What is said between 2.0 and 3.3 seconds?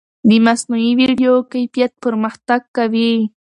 پرمختګ کوي.